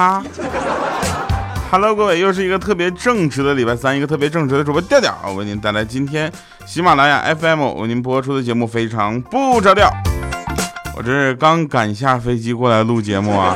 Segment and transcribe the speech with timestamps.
[0.00, 0.24] 哈。
[1.70, 6.32] Hello，各位，又是一个特别正直的礼拜三，一个特别正直的主播调调，我为您带来今天
[6.66, 9.90] 喜马拉雅 FM 为您播出的节目，非常不着调。
[10.96, 13.54] 我这是刚赶下飞机过来录节目啊，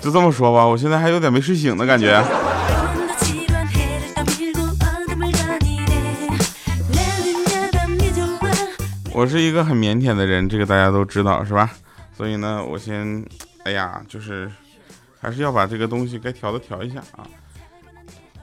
[0.00, 2.24] 就这么说吧，我现在还有点没睡醒的感觉。
[9.12, 11.68] 我是一个很腼腆的人，这个大家都知道是吧？
[12.16, 13.22] 所以呢，我先，
[13.64, 14.50] 哎呀，就是。
[15.20, 17.28] 还是要把这个东西该调的调一下啊！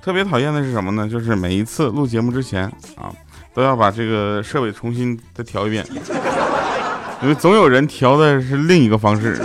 [0.02, 1.09] 特别讨厌的是什么呢？
[1.09, 2.63] 就是每一次录节目之前
[2.95, 3.12] 啊，
[3.53, 5.86] 都要把这个设备重新再调一遍，
[7.22, 9.41] 因为总有人调的是另一个方式。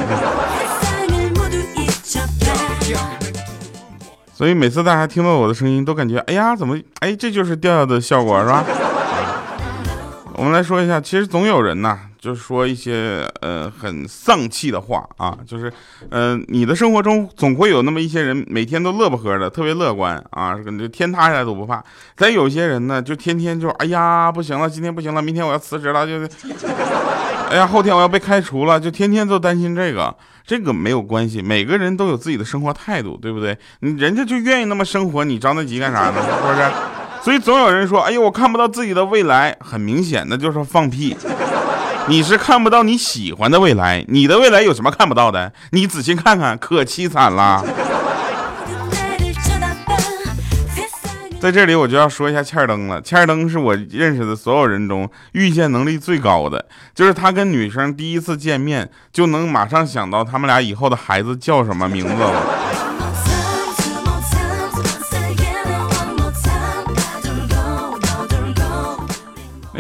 [4.34, 8.64] 所以每次大家听到我的声音，都感觉哎呀，怎么哎，这就是调调的效果是吧？
[10.34, 11.98] 我们来说一下，其实总有人呐。
[12.22, 15.72] 就是说一些呃很丧气的话啊，就是，
[16.08, 20.54] 呃，你的生活中总会有那么一些人，每天都乐不呵的，特别乐观啊，
[20.92, 21.82] 天塌下来都不怕。
[22.14, 26.28] 但有些人呢，就天天就，哎呀，不行了，今天不行了，明天我要辞职了，就是，
[27.50, 30.14] 哎呀，后天我要被开除了，就天天都担心这个。
[30.46, 33.58] 这个没有关系，每个人都有自己的生活态度，对不对？
[33.80, 36.22] 你人家就愿意那么生活，你着那急干啥呢？
[36.22, 36.70] 是不是？
[37.20, 41.16] 所以总有人说，哎呦，我看不到自己的未来，很明显的就是放屁。
[42.08, 45.52] 你是看不到你喜欢的未来，你的未来有什么看不到的？
[45.70, 47.64] 你仔细看看，可凄惨了。
[51.40, 62.61] 在这里我就要说一下欠儿登了，欠儿登是我认识的所有人中预见能力最高的，就是他跟女生第一次见面就能马上想到他们俩以后的孩子叫什么名字了。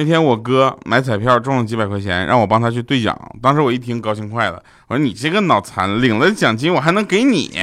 [0.02, 3.16] 那天我哥买彩票中了几百块钱，让我帮他去兑奖。
[3.40, 7.56] 当时我一听高兴坏了，我说你这个脑残，领了奖金我还能给你，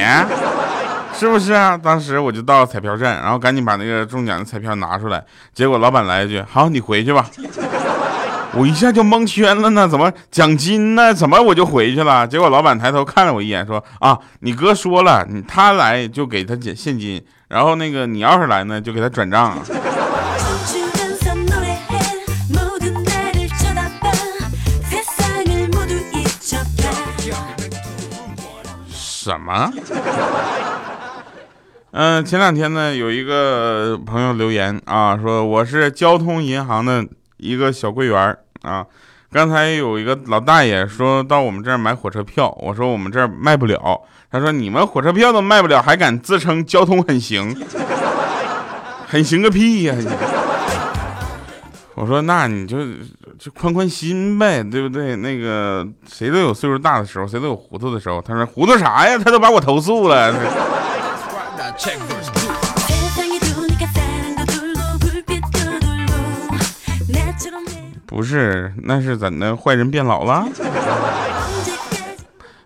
[1.12, 1.76] 是不是啊？
[1.76, 5.22] 当时我就到彩票站，然后赶紧把那个中奖的彩票拿出来。
[5.52, 7.26] 结果老板来一句：“好，你回去吧。”
[8.56, 11.12] 我一下就蒙圈了呢，怎么奖金呢？
[11.12, 12.26] 怎么我就回去了？
[12.26, 19.58] 结果老板抬头看了我一眼，说：“啊，你哥说了，他来就给他现现金，然后那个你要是来呢，就给他转账。”
[29.30, 29.70] 什么？
[31.92, 37.04] 嗯，前两天呢，有一个朋友留言啊，说我是交通银行的
[37.36, 38.84] 一个小柜员啊。
[39.32, 44.00] 刚才有一个老大爷说到我们这儿买火车票，我说我们这儿卖不了。
[44.30, 47.56] 他说你们火车票都卖不了，还敢自称交通很行？
[49.06, 49.94] 很行个屁呀！
[52.00, 52.78] 我说那你就
[53.38, 55.14] 就宽宽心呗，对不对？
[55.16, 58.22] 那个谁都有岁数大的时候，谁都有糊涂的时候。
[58.22, 59.18] 他说糊涂啥呀？
[59.18, 60.32] 他都把我投诉了。
[68.06, 69.54] 不是，那是怎的？
[69.54, 70.48] 坏人变老了？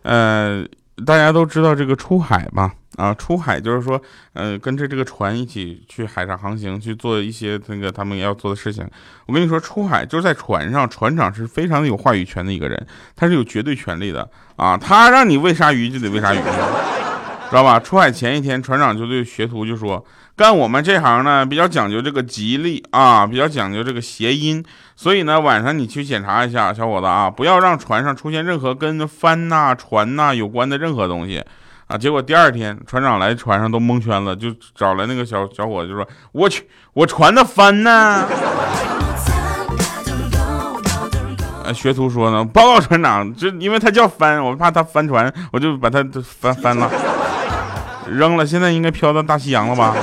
[0.02, 0.64] 呃，
[1.04, 2.72] 大家都知道这个出海吧？
[2.96, 4.00] 啊，出海就是说，
[4.34, 8.88] 呃，跟着这个船一起去海上航行，去做一些那个他们要做的事情。
[9.26, 14.76] 我跟你说，出海就是在船上，船长是非常有话语权的一个人，他是有绝对权利的啊。
[14.76, 16.38] 他让你喂鲨鱼就得喂鲨鱼，
[17.50, 17.80] 知道吧？
[17.80, 20.04] 出海前一天，船长就对学徒就说，
[20.36, 31.44] 干我们这行呢，比较讲究这个吉利啊，比较讲究这个谐音，所以呢，晚上你去检查一下，小伙子啊，不要让船上出现任何跟帆呐、船呐有关的任何东西。
[31.86, 31.98] 啊！
[31.98, 38.26] 结果第二天船长来船上都蒙圈了，就找来那个小小伙子，就说：“我去，我船的帆呢？
[41.74, 46.90] ”学徒说呢：“报告船长，这因为他叫帆，我怕他翻船，我就把他翻翻了，
[48.08, 48.46] 扔了。
[48.46, 49.94] 现在应该飘到大西洋了吧？”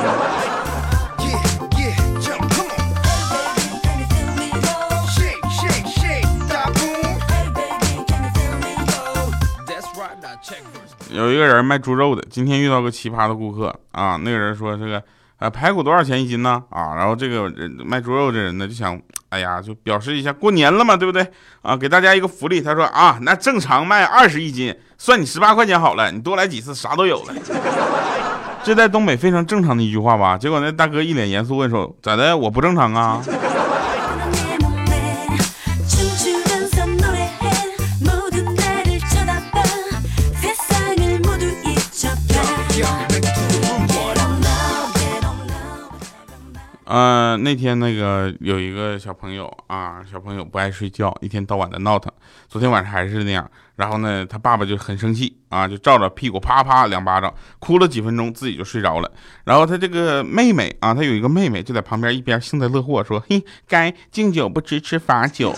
[11.11, 14.17] 有一个人卖猪肉的，今天遇到个奇葩的顾客啊。
[14.23, 15.03] 那个人说：“这个
[15.39, 18.97] 呃排骨多少钱一斤呢？”啊，然后这个人卖猪肉的人呢就想，
[19.29, 21.25] 哎呀，就表示一下过年了嘛，对不对？
[21.61, 22.61] 啊，给大家一个福利。
[22.61, 27.33] 他说：“啊，那正常卖二十一斤，算你十八块钱好了，你多来几次啥都有了。
[28.63, 30.37] ”这在东北非常正常的一句话吧？
[30.37, 32.37] 结果那大哥一脸严肃问说：“咋的？
[32.37, 33.21] 我不正常啊？”
[46.91, 52.11] 呃，那天那个有一个小朋友啊，小朋友不爱睡觉，一天到晚的闹腾。
[52.49, 59.09] 昨天晚上还是那样，然后呢，他爸爸就很生气啊，就照着屁股啪啪两巴掌，哭了几分钟，自己就睡着了。
[59.45, 65.55] 然后他这个妹妹啊，他有一个妹妹就在旁边一边幸灾乐祸说：“嘿，该敬酒不吃吃罚酒。”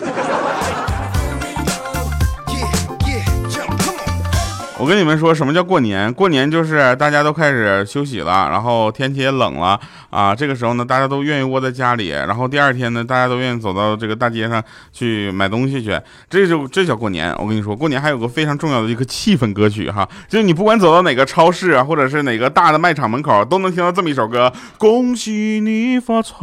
[4.84, 6.14] 我跟你们说，什么叫过年？
[6.14, 10.36] 过年就是大家都开始休息了，然后天气也冷了啊。
[10.36, 15.98] 这个时候呢，大家都愿意窝在家里，然后第二天呢，大家都愿意走到这个大街上去买东西去。
[16.30, 17.34] 这就这叫过年。
[17.40, 26.36] 我跟你说，过年还有个非常重要的一个气氛歌曲哈，就是你不管走到哪个超市啊，或者是哪个大的卖场门口，都能听到这么一首歌：恭喜你发财，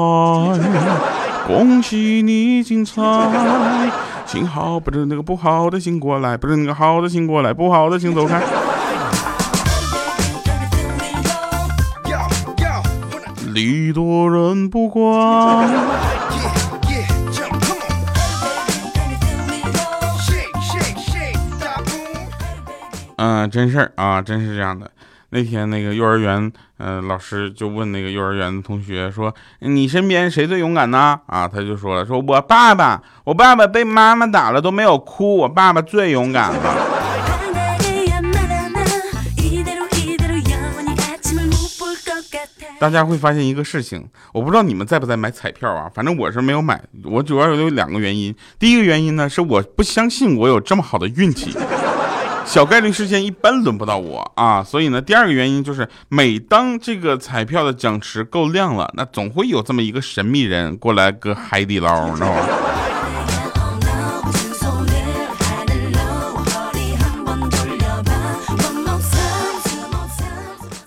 [1.46, 3.02] 恭喜你精彩。
[4.30, 8.40] 请好，不是那个不好的，请过来；不是那个好的，请过来；不好的，请走开。
[13.52, 15.02] 礼多人不怪。
[23.16, 24.88] 嗯，真事儿啊，真是这样的。
[25.30, 36.86] 那天那个幼儿园，呃，老师就问那个幼儿园的同学说：“你身边谁最勇敢呢？”啊，他就说了：“说我爸爸，我爸爸被妈妈打了都没有哭，我爸爸最勇敢了。”
[42.80, 45.88] 大家会发现一个事情，我不知道你们在不在买彩票啊？
[45.94, 48.34] 反正我是没有买，我主要有两个原因。
[48.58, 51.54] 第一个原因呢，是我不相信我有这么好的运气。
[52.44, 62.46] 小概率事件一般轮不到我啊，所以呢，第二个原因就是，每当这个彩票的奖池够亮了，那总会有这么一个神秘人过来割海底捞，你知道吗？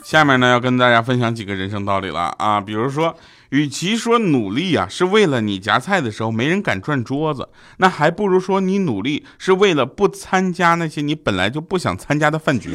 [0.03, 3.15] 下面呢，要跟大家分享几个人生道理了啊，比如说。
[3.53, 7.47] 与其说努力啊是为了你夹菜的时候没人敢转桌子，
[7.77, 12.71] 那还不如说你努力是为了不参加那些你本来就不想参加的饭局。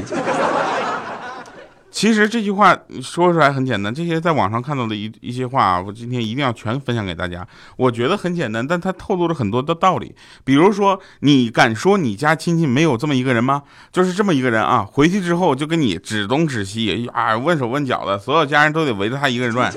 [1.90, 7.44] 其实这句话说出来很简单，这些在网上看到的一一些话，啊我今天一定要全分享给大家。
[7.76, 10.14] 我觉得很简单，但它透露着很多的道理。
[10.44, 13.64] 比如说，你敢说你家亲戚没有这么一个人吗？
[13.90, 19.72] 就是这么一个人啊，回去之后就跟你指东指西啊，问手问脚的，所有家人都得围着他一个人转。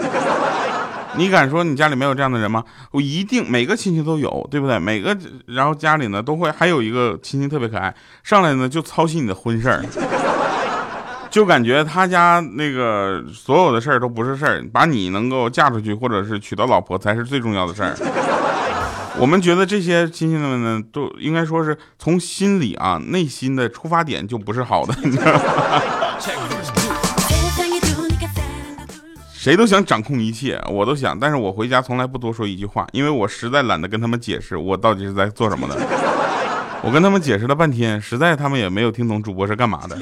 [1.18, 2.64] 你敢说你家里没有这样的人吗？
[2.92, 4.80] 我一定每个亲戚都有，对不对？
[4.80, 7.94] 每个然后家里呢都会还有一个亲戚特别可爱，
[8.24, 9.84] 上来呢就操心你的婚事儿，
[11.30, 17.94] 就感觉他家那个所有的事儿都不是事儿，把你能够嫁出去或者是娶到老婆才是最重要的事儿。
[19.18, 24.96] 我们觉得这些亲戚们呢，都应该说是从心里啊内心的出发点就不是好的。
[25.04, 25.42] 你知道吗？
[29.42, 35.76] 谁都想掌控一切，我都想，但是我回家从来不多说一句话，因为我实在懒得跟他们解释我到底是在做什么的。
[36.84, 39.98] 我跟他们解释了半天，实在他们也没有听懂主播是干嘛的。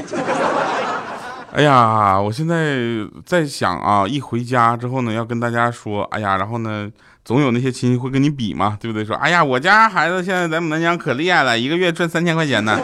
[1.54, 2.80] 哎呀，我现在
[3.26, 6.90] 在想啊，一回家之后呢，要跟大家说，哎呀，然后呢，
[7.24, 9.06] 总有那些亲戚会跟你比嘛，对不对？
[9.06, 12.78] 说，哎呀，我家孩子现在在南疆可厉害了，一个月赚三千块钱呢。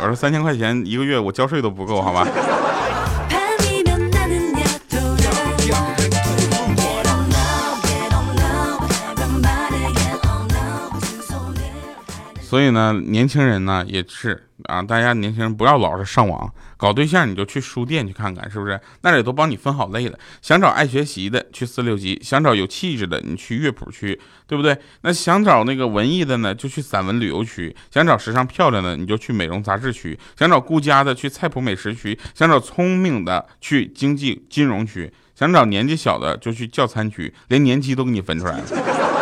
[0.00, 2.26] 我说三千块钱一个月，我交税都不够，好吧？
[12.54, 18.80] 所以呢，年轻人呢也是啊，大家年轻人不要老是上网搞对象，你就去书店去看看，是不是？
[19.00, 20.16] 那里都帮你分好类了。
[20.40, 24.78] 想找爱学习的，去四六级；想找有气质的，你去乐谱区，对不对？
[25.00, 39.13] 那想找那个文艺的呢，就去散文旅游区；想找时尚漂亮的，你就去美容杂志区；想找顾家的，去菜谱美食区；想找聪明的，去经济金融区；想找年纪小的，就去教餐区，连年级都给你分出来了。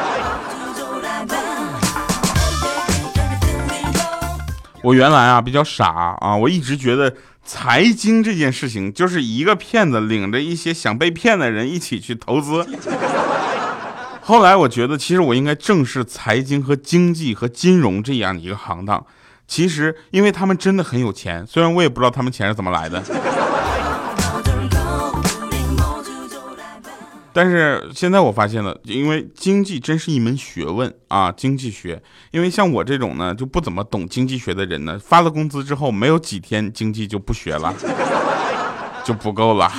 [4.82, 12.66] 我原来啊比较傻啊，我一直觉得财经这件事情就是一个骗子领着一些想被骗的人一起去投资。
[14.20, 19.04] 后来我觉得，其实我应该正视财经和经济和金融这样一个行当。
[19.48, 23.02] 其实，因为他们真的很有钱，虽然我也不知道他们钱是怎么来的。
[27.32, 32.02] 但是现在我发现了，因为经济真是一门学问啊，经济学。
[32.30, 37.74] 因为像我这种呢就不怎么懂经济学的人呢，发了工资之后没有几天，经济就不学了，
[39.04, 39.72] 就不够了。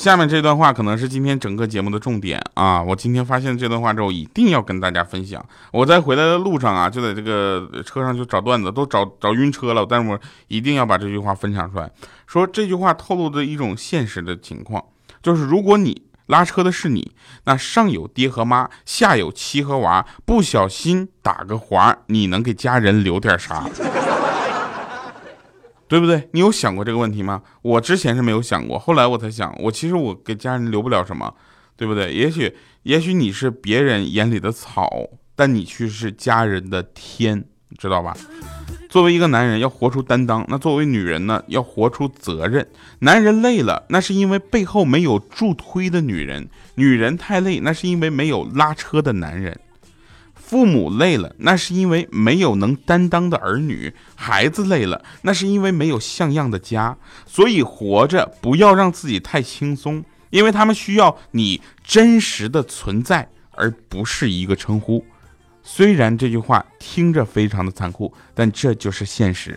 [0.00, 2.82] 下面这段话可能是今天整个节目的重点啊！
[2.82, 5.44] 我今天发现这段话之后，一定要跟大家分享。
[5.74, 9.84] 我在回来的路上啊，就在这个车上就找段子，都找找晕车了。
[9.86, 11.90] 但是我一定要把这句话分享出来，
[12.26, 14.82] 说这句话透露的一种现实的情况，
[15.22, 17.12] 就是如果你拉车的是你，
[17.44, 23.68] 那上有爹和妈，下有妻和娃，不小心打个滑，你能给家人留点啥？
[25.90, 26.28] 对不对？
[26.30, 27.42] 你有想过这个问题吗？
[27.62, 31.34] 我之前是没有想过，后来我才想，我其实我给家人留不了什么，
[31.76, 32.14] 对不对？
[32.14, 32.54] 也许，
[32.84, 34.88] 也许你是别人眼里的草，
[35.34, 37.44] 但你却是家人的天，
[37.76, 38.16] 知道吧？
[38.88, 42.64] 作为一个男人，要活出担当；那作为女人呢，要活出责任。
[43.00, 46.44] 男人累了，那是因为背后没有助推的女人；
[46.76, 49.58] 女人太累，那是因为没有拉车的男人。
[50.50, 56.98] 父母累了，那是因为没有能担当的儿女；孩子累了，那是因为没有像样的家。
[57.24, 65.04] 所以活着不要让自己太轻松，因为他们需要你真实的存在，而不是一个称呼。
[65.62, 69.56] 虽然这句话听着非常的残酷，但这就是现实。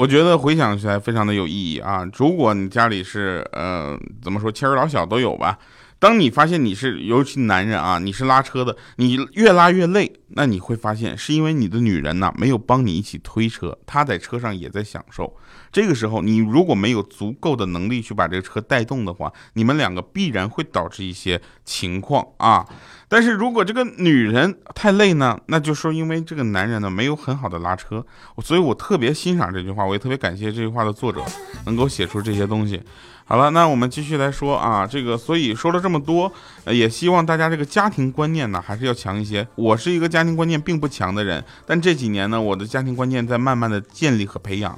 [0.00, 2.08] 我觉得回想起来非常的有意义啊！
[2.16, 5.58] 如果你家里是呃怎么说，妻儿老小都有吧。
[5.98, 15.36] 当你发现你是尤其男人啊，你是拉车的，你越拉越累，那你会发现是因为你的女人呢没有帮你一起推车，她在车上也在享受。
[15.72, 22.66] 这个时候，你如果没有足够的能力去把这个车带动的话，你们两个必然会导致一些情况啊。
[23.08, 28.04] 但是如果这个女人太累呢，那就说因为这个男人呢没有很好的拉车，
[28.42, 31.24] 所以我特别欣赏这句话，我也特别感谢这句话的作者
[31.66, 32.80] 能够写出这些东西。
[33.24, 36.32] 好了，那我们继续来说啊，这个所以说了这么多，
[36.66, 39.46] 也希望大家这个家庭观念呢还是要强一些。
[39.54, 44.76] 我是一个家庭观念并不强的人，但这几年呢，我的家庭观念在慢慢的建立和培养。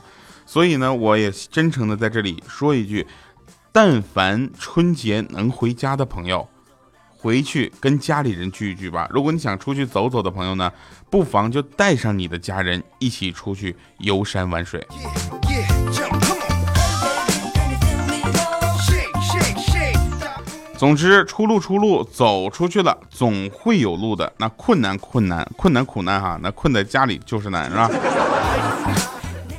[0.52, 3.06] 所以呢，我也真诚的在这里说一句：
[3.73, 6.47] 但凡春节能回家的朋友，
[7.09, 9.09] 回去跟家里人聚一聚吧。
[9.11, 10.71] 如果你想出去走走的朋友呢，
[11.09, 14.87] 不妨就带上你的家人一起出去游山玩水。
[20.76, 24.30] 总之，出路出路，走出去了总会有路的。
[24.37, 27.90] 那困难困难困难苦难哈，那困在家里就是难，是吧？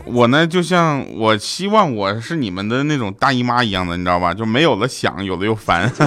[0.05, 4.33] 我呢，就像我希望我是你们的那种大姨妈一样的，你知道吧？
[4.33, 5.91] 就没有了想，有的又烦。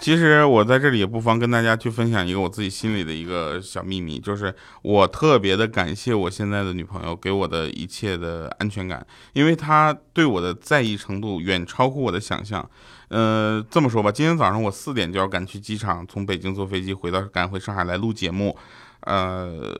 [0.00, 12.68] 其实我在这里也不妨跟大家去分享一个我自己心里的一个小秘密，就是我特别的感谢我现在的女朋友给我的一切的安全感，因为她对我的在意程度远超乎我的想象。
[13.14, 18.58] 呃，这么说吧，今天早上我四点就要赶去机场，从北京坐飞机回到赶回上海来录节目。
[19.02, 19.72] 呃，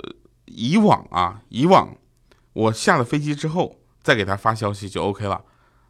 [0.44, 1.96] 以往啊，以往
[2.52, 5.42] 我下了飞机之后再给他发消息就 OK 了。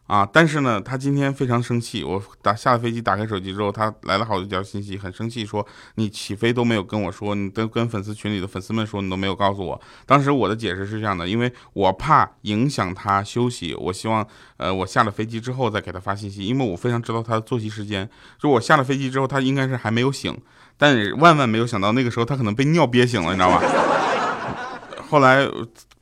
[0.07, 0.27] 啊！
[0.31, 2.03] 但是呢，他今天非常生气。
[2.03, 9.81] 我打下了飞机，打开手机之后，他来了好几条信息，很生气，说你起飞都没有跟我说，你都跟粉丝群里的粉丝们说，你都没有告诉我。
[10.05, 14.23] 当时我的解释是这样的，因为我怕影响他休息，我希望
[14.57, 18.07] 呃我下了飞机之后再给他发信息，因为我非常知道他的作息时间。
[18.37, 20.37] 就我下了飞机之后，他应该是还没有醒，
[20.77, 23.63] 但万万没有想到那个时候他可能被尿憋醒了，你知道吧？
[25.09, 25.49] 后来。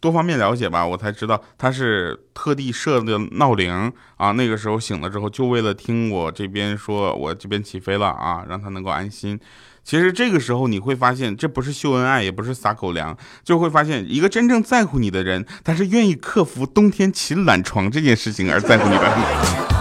[0.04, 4.34] 多方面了解吧，我才知道他是特地设的闹铃啊。
[4.34, 9.40] 那个时候醒了之后，就为了听我这边说，我这边起飞了啊，让他能够安心。
[9.82, 19.73] 其实这个时候你会发现，这不是秀恩爱，也不是撒狗粮，就会发现一个真正在乎你的人，他是愿意克服冬天起懒床这件事情而在乎你的。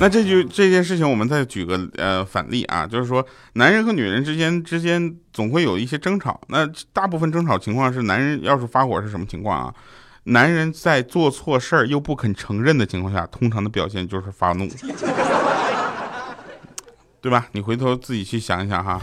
[0.00, 6.40] 那这就这件事情，我们再举个呃反例啊，就是说男人和女人之间之间总会有一些争吵。
[6.48, 9.74] 那大部分争吵情况是男人要是发火是什么情况啊？
[10.24, 14.66] 男人在做错事儿又不肯承认的情况下，通常的表现就是发怒，
[17.20, 17.46] 对吧？
[17.52, 18.98] 你回头自己去想一想哈。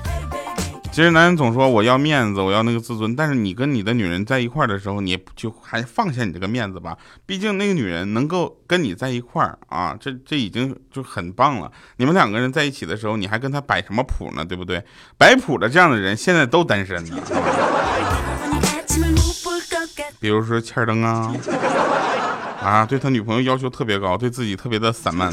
[0.97, 6.97] 其实男人总说我要面子，我要那个自尊，但是你跟你的女人在一块的时候，你就还放下你这个面子吧。
[7.23, 11.71] 毕竟那个女人能够跟你在一块儿啊， 这这已经就很棒了。
[11.97, 14.43] 你们两个人在一起的时候，你还跟他摆什么谱呢？
[14.43, 14.83] 对不对？
[15.19, 17.17] 摆谱的这样的人现在都单身呢。
[20.19, 21.31] 比如说欠灯啊，
[22.59, 25.31] 啊，对他女朋友要求特别高，对自己特别的散漫。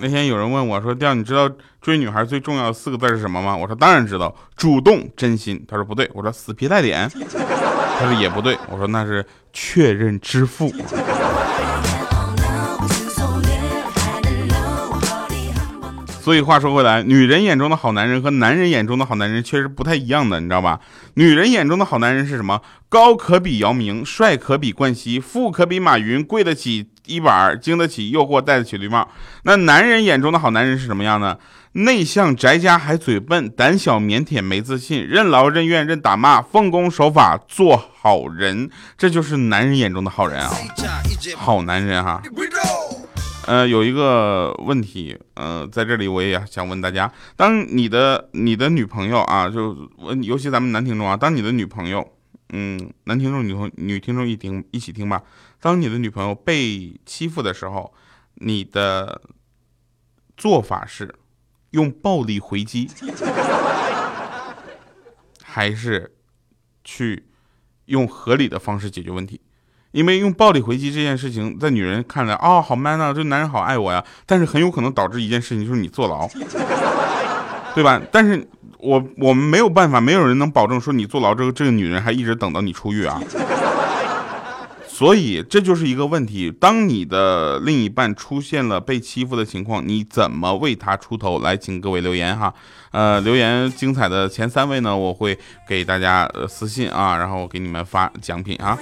[0.00, 1.50] 那天有人问我说：“调，你知道
[1.80, 7.08] 追女孩最重要的四个字是什么吗？”我说：“当然知道，主动、真心。”他说：“不对。”我说：“死皮赖脸。”
[7.98, 10.72] 他说也不对，我说那是确认支付。
[16.28, 20.78] 所以话说回来，女人眼中的好男人和男人眼中的好男人确实不太一样的，你知道吧？
[21.14, 22.60] 女人眼中的好男人是什么？
[22.90, 29.08] 高可比姚明，帅可比冠希，富可比马云，贵得起一板，经得起诱惑，戴得起绿帽。
[29.44, 31.38] 那男人眼中的好男人是什么样呢？
[31.72, 38.68] 内向宅家还嘴笨，胆小腼腆没自信，任劳任怨任打骂，奉公守法做好人，
[38.98, 40.50] 这就是男人眼中的好人啊，
[41.38, 42.20] 好男人哈。
[43.48, 49.74] 呃，有一个问题，呃，在这里我也想问大家：当你的你的女朋友啊，就，
[50.22, 52.06] 尤其咱们男听众啊，当你的女朋友，
[52.50, 55.22] 嗯，男听众、女同女听众一听一起听吧。
[55.62, 57.94] 当你的女朋友被欺负的时候，
[58.34, 59.22] 你的
[60.36, 61.14] 做法是
[61.70, 62.90] 用暴力回击，
[65.42, 66.14] 还是
[66.84, 67.24] 去
[67.86, 69.40] 用合理的方式解决问题？
[69.98, 74.04] 因为用暴力回击这件事情，在女人看来，哦，好 man 啊，这男人好爱我呀。
[74.24, 76.28] 但是很有可能导致一件事情，就是你坐牢，
[77.74, 78.00] 对吧？
[78.12, 83.20] 但是我我们没有办法，没有人能保证说你坐牢这个这个女人还一直等到你出狱啊。
[84.86, 86.50] 所以这就是一个问题。
[86.50, 91.40] 当你的另一半出现了被欺负的情况，你怎么为他出头？
[91.40, 92.52] 来，请各位留言哈。
[92.90, 95.38] 呃，留言精彩的前三位呢，我会
[95.68, 98.76] 给大家私信啊，然后给你们发奖品啊。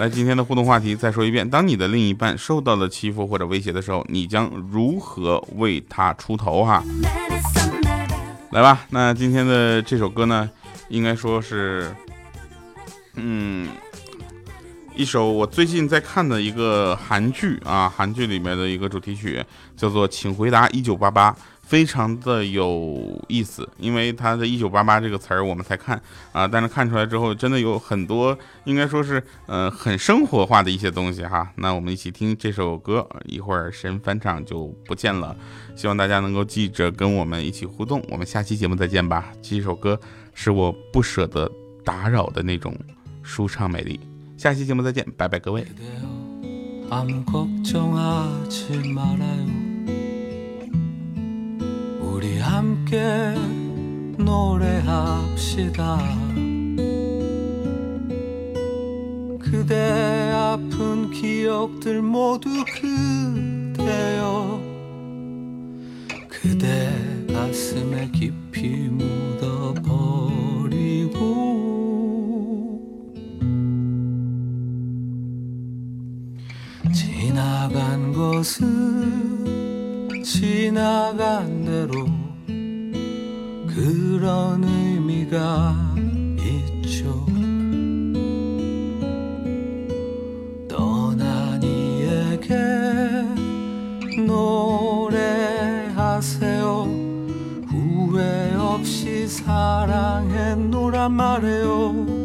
[0.00, 6.64] 来，今天的互动话题再说一遍：当你的另一半受到了欺负或者威胁的时候，你将如何为他出头？
[6.64, 6.82] 哈，
[8.50, 8.86] 来吧。
[8.88, 10.50] 那今天的这首歌呢，
[10.88, 11.94] 应该说是，
[13.16, 13.68] 嗯。
[14.96, 19.42] 一首我最近在看的一个韩剧啊，韩剧里面的一个主题曲
[19.76, 21.30] 叫做《请回答一九八八》，
[21.70, 23.68] 非常的有意思。
[23.78, 31.48] 因为他的一九八八这个词儿我们才看啊，但是看出来之后，真的有很多应该说是呃很生活化的一些东西哈。
[31.54, 35.36] 那我们一起听这首歌，一会儿神返场就不见了。
[35.76, 38.02] 希望大家能够记着跟我们一起互动。
[38.10, 39.32] 我们下期节目再见吧。
[39.40, 39.98] 这首歌
[40.34, 41.48] 是我不舍得
[41.84, 42.76] 打扰的那种
[43.22, 44.00] 舒畅美丽。
[44.36, 45.64] 下期节目再见，拜拜各位。
[52.20, 53.00] 우리 함께
[54.18, 55.98] 노래합시다.
[59.38, 64.60] 그대 아픈 기억들 모두 그대여.
[66.28, 66.92] 그대
[67.32, 70.20] 가슴에 깊이 묻어버리고.
[76.92, 79.30] 지나간 것은
[80.22, 81.59] 지나간
[101.00, 102.20] 사랑했노란 말해요.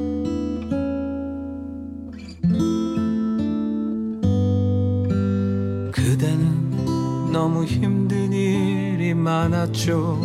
[7.32, 10.20] 너무 힘든 일이 많았죠.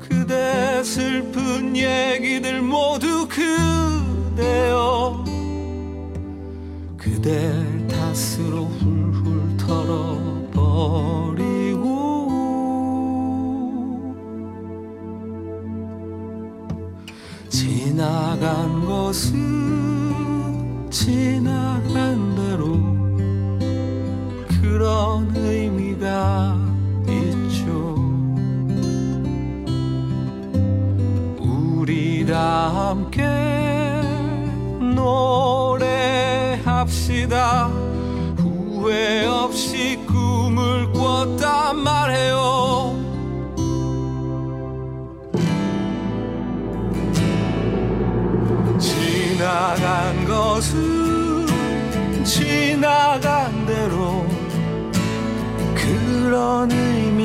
[0.00, 5.24] 그대 슬픈 얘기들 모두 그대여.
[6.96, 7.63] 그댈
[18.34, 19.30] 지나간 것은
[20.90, 21.53] 지나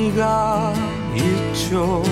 [0.09, 0.73] 의미가
[1.15, 2.03] 있죠.